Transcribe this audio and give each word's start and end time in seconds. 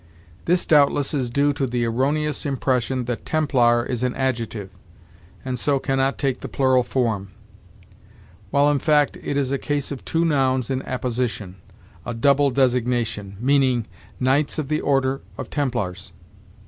This 0.45 0.65
doubtless 0.65 1.13
is 1.13 1.29
due 1.29 1.53
to 1.53 1.67
the 1.67 1.85
erroneous 1.85 2.43
impression 2.43 3.05
that 3.05 3.23
Templar 3.23 3.85
is 3.85 4.01
an 4.01 4.15
adjective, 4.15 4.71
and 5.45 5.59
so 5.59 5.77
can 5.77 5.99
not 5.99 6.17
take 6.17 6.39
the 6.39 6.49
plural 6.49 6.81
form; 6.81 7.29
while 8.49 8.71
in 8.71 8.79
fact 8.79 9.15
it 9.21 9.37
is 9.37 9.51
a 9.51 9.59
case 9.59 9.91
of 9.91 10.03
two 10.03 10.25
nouns 10.25 10.71
in 10.71 10.81
apposition 10.87 11.57
a 12.03 12.15
double 12.15 12.49
designation 12.49 13.37
meaning 13.39 13.85
Knights 14.19 14.57
of 14.57 14.69
the 14.69 14.81
order 14.81 15.21
of 15.37 15.51
Templars. 15.51 16.11